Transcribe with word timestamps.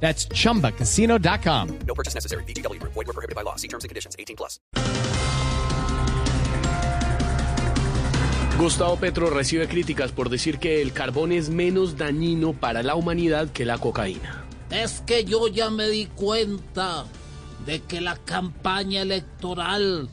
That's 0.00 0.28
chumbacasino.com. 0.28 1.78
No 1.86 1.94
purchase 1.94 2.14
necessary. 2.14 2.44
VGW 2.44 2.78
Group. 2.78 2.92
Void 2.94 3.06
were 3.08 3.12
prohibited 3.12 3.34
by 3.34 3.42
law. 3.42 3.56
See 3.56 3.68
terms 3.68 3.84
and 3.84 3.88
conditions. 3.88 4.14
18 4.18 4.36
plus. 4.36 4.60
Gustavo 8.58 8.96
Petro 8.96 9.28
recibe 9.28 9.68
críticas 9.68 10.12
por 10.12 10.30
decir 10.30 10.58
que 10.58 10.80
el 10.80 10.94
carbón 10.94 11.30
es 11.30 11.50
menos 11.50 11.98
dañino 11.98 12.54
para 12.54 12.82
la 12.82 12.94
humanidad 12.94 13.50
que 13.50 13.66
la 13.66 13.76
cocaína. 13.76 14.46
Es 14.70 15.02
que 15.02 15.24
yo 15.26 15.46
ya 15.48 15.68
me 15.68 15.86
di 15.88 16.06
cuenta 16.06 17.04
de 17.66 17.80
que 17.82 18.00
la 18.00 18.16
campaña 18.16 19.02
electoral 19.02 20.08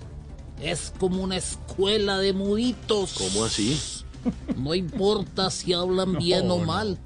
es 0.61 0.93
como 0.99 1.23
una 1.23 1.37
escuela 1.37 2.17
de 2.17 2.33
muditos. 2.33 3.13
¿Cómo 3.13 3.45
así? 3.45 3.79
No 4.55 4.73
importa 4.73 5.49
si 5.49 5.73
hablan 5.73 6.17
bien 6.17 6.49
o 6.49 6.59
mal. 6.59 6.97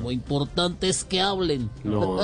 Lo 0.00 0.10
importante 0.10 0.88
es 0.88 1.04
que 1.04 1.20
hablen. 1.20 1.70
No. 1.84 2.18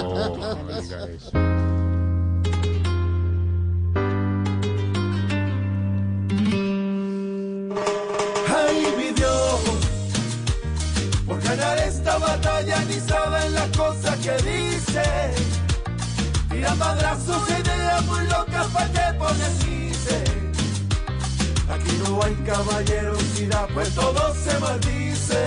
Ay, 8.49 8.87
mi 8.97 9.13
Dios, 9.13 9.61
por 11.27 11.41
ganar 11.43 11.79
esta 11.79 12.19
batalla 12.19 12.85
ni 12.85 13.01
saben 13.01 13.55
las 13.55 13.77
cosas 13.77 14.17
que 14.19 14.37
dice. 14.43 15.03
Tira 16.51 16.75
madrazos, 16.75 17.49
ideas 17.51 18.05
muy 18.07 18.27
locas 18.27 18.67
para 18.69 18.91
que 18.91 19.19
pones 19.19 19.59
dice. 19.67 20.25
Aquí 21.69 21.93
no 22.05 22.23
hay 22.23 22.35
caballerosidad, 23.39 23.69
pues 23.75 23.95
todo 23.95 24.35
se 24.35 24.59
maldice. 24.59 25.47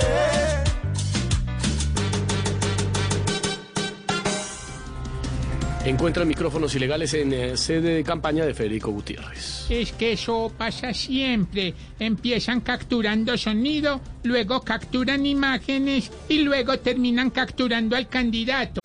Encuentran 5.84 6.28
micrófonos 6.28 6.76
ilegales 6.76 7.12
en 7.16 7.34
eh, 7.34 7.58
sede 7.58 7.96
de 7.96 8.04
campaña 8.04 8.46
de 8.46 8.54
Federico 8.54 8.92
Gutiérrez. 8.92 9.66
Es 9.68 9.92
que 9.94 10.12
eso 10.12 10.54
pasa 10.56 10.94
siempre. 10.94 11.74
Empiezan 12.00 12.62
capturando 12.62 13.36
sonido, 13.36 14.00
luego 14.24 14.62
capturan 14.62 15.26
imágenes 15.26 16.12
y 16.30 16.44
luego 16.44 16.78
terminan 16.78 17.32
capturando 17.32 17.96
al 17.96 18.08
candidato. 18.10 18.81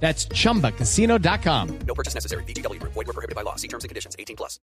That's 0.00 0.26
chumbacasino.com. 0.28 1.78
No 1.80 1.94
purchase 1.94 2.14
necessary. 2.14 2.44
VGW 2.44 2.80
Group. 2.80 2.94
Void 2.94 3.08
were 3.08 3.12
prohibited 3.12 3.36
by 3.36 3.42
law. 3.42 3.56
See 3.56 3.68
terms 3.68 3.84
and 3.84 3.90
conditions. 3.90 4.16
18 4.18 4.36
plus. 4.36 4.58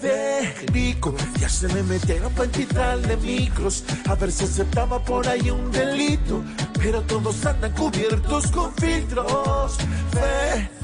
Federico, 0.00 1.14
ya 1.38 1.48
se 1.48 1.68
me 1.68 1.82
metieron 1.82 2.32
para 2.32 2.50
quitarle 2.50 3.16
micros, 3.18 3.84
a 4.08 4.14
ver 4.14 4.32
si 4.32 4.44
aceptaba 4.44 4.98
por 5.04 5.28
ahí 5.28 5.50
un 5.50 5.70
delito, 5.70 6.42
pero 6.80 7.02
todos 7.02 7.44
andan 7.44 7.72
cubiertos 7.72 8.50
con 8.50 8.72
filtros. 8.74 9.76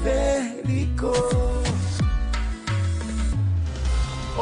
Federico. 0.02 0.85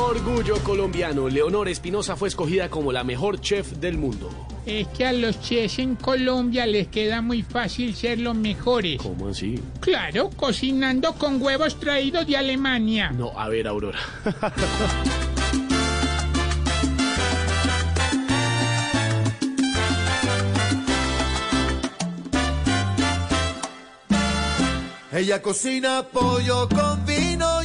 Orgullo 0.04 0.58
colombiano. 0.58 1.28
Leonor 1.30 1.66
Espinosa 1.66 2.14
fue 2.14 2.28
escogida 2.28 2.68
como 2.68 2.92
la 2.92 3.04
mejor 3.04 3.40
chef 3.40 3.72
del 3.72 3.96
mundo. 3.96 4.28
Es 4.66 4.86
que 4.88 5.06
a 5.06 5.14
los 5.14 5.40
chefs 5.40 5.78
en 5.78 5.94
Colombia 5.96 6.66
les 6.66 6.88
queda 6.88 7.22
muy 7.22 7.42
fácil 7.42 7.94
ser 7.94 8.20
los 8.20 8.36
mejores. 8.36 9.00
¿Cómo 9.02 9.28
así? 9.28 9.58
Claro, 9.80 10.28
cocinando 10.36 11.14
con 11.14 11.40
huevos 11.40 11.80
traídos 11.80 12.26
de 12.26 12.36
Alemania. 12.36 13.12
No, 13.12 13.32
a 13.38 13.48
ver, 13.48 13.66
Aurora. 13.66 13.98
Ella 25.12 25.40
cocina 25.40 26.02
pollo 26.12 26.68
con 26.68 27.06
vino 27.06 27.23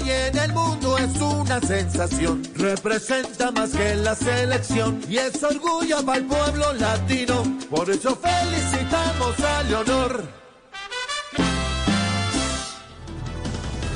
en 0.09 0.37
el 0.37 0.53
mundo 0.53 0.97
es 0.97 1.21
una 1.21 1.59
sensación. 1.61 2.43
Representa 2.55 3.51
más 3.51 3.71
que 3.71 3.95
la 3.95 4.15
selección 4.15 5.01
y 5.09 5.17
es 5.17 5.41
orgullo 5.43 6.03
para 6.05 6.17
el 6.19 6.25
pueblo 6.25 6.73
latino. 6.73 7.43
Por 7.69 7.89
eso 7.89 8.15
felicitamos 8.15 9.39
a 9.39 9.63
Leonor. 9.63 10.39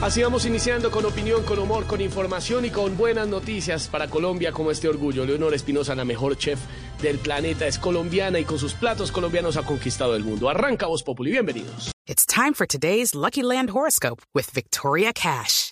Así 0.03 0.21
vamos 0.21 0.45
iniciando 0.45 0.91
con 0.91 1.05
opinión, 1.05 1.43
con 1.43 1.59
humor, 1.59 1.85
con 1.87 2.01
información 2.01 2.65
y 2.65 2.69
con 2.69 2.97
buenas 2.97 3.25
noticias 3.25 3.87
para 3.87 4.09
Colombia 4.09 4.51
como 4.51 4.69
este 4.69 4.89
orgullo. 4.89 5.25
Leonor 5.25 5.53
Espinosa, 5.53 5.95
la 5.95 6.03
mejor 6.03 6.37
chef 6.37 6.59
del 7.01 7.19
planeta, 7.19 7.67
es 7.67 7.79
colombiana 7.79 8.37
y 8.37 8.43
con 8.43 8.59
sus 8.59 8.73
platos 8.73 9.13
colombianos 9.13 9.55
ha 9.55 9.63
conquistado 9.63 10.17
el 10.17 10.25
mundo. 10.25 10.49
Arranca 10.49 10.87
Voz 10.87 11.03
Populi, 11.03 11.31
bienvenidos. 11.31 11.93
It's 12.05 12.25
time 12.25 12.53
for 12.53 12.67
today's 12.67 13.15
Lucky 13.15 13.43
Land 13.43 13.69
horoscope 13.69 14.21
with 14.33 14.51
Victoria 14.53 15.13
Cash. 15.13 15.71